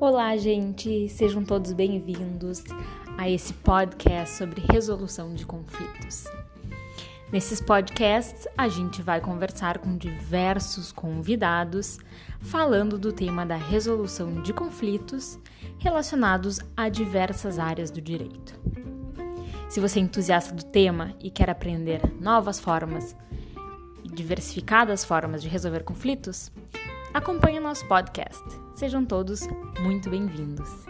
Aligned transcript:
Olá, 0.00 0.36
gente! 0.36 1.08
Sejam 1.08 1.42
todos 1.42 1.72
bem-vindos 1.72 2.62
a 3.16 3.28
esse 3.28 3.52
podcast 3.52 4.36
sobre 4.36 4.62
resolução 4.70 5.34
de 5.34 5.44
conflitos. 5.44 6.24
Nesses 7.32 7.60
podcasts, 7.60 8.46
a 8.56 8.68
gente 8.68 9.02
vai 9.02 9.20
conversar 9.20 9.78
com 9.78 9.96
diversos 9.96 10.92
convidados 10.92 11.98
falando 12.42 12.96
do 12.96 13.12
tema 13.12 13.44
da 13.44 13.56
resolução 13.56 14.40
de 14.40 14.52
conflitos 14.52 15.36
relacionados 15.80 16.60
a 16.76 16.88
diversas 16.88 17.58
áreas 17.58 17.90
do 17.90 18.00
direito. 18.00 18.54
Se 19.68 19.80
você 19.80 19.98
é 19.98 20.02
entusiasta 20.02 20.54
do 20.54 20.64
tema 20.64 21.12
e 21.20 21.28
quer 21.28 21.50
aprender 21.50 22.00
novas 22.20 22.60
formas 22.60 23.16
e 24.04 24.08
diversificadas 24.08 25.04
formas 25.04 25.42
de 25.42 25.48
resolver 25.48 25.82
conflitos, 25.82 26.52
acompanhe 27.18 27.58
o 27.58 27.62
nosso 27.62 27.84
podcast. 27.86 28.44
Sejam 28.74 29.04
todos 29.04 29.40
muito 29.80 30.08
bem-vindos. 30.08 30.86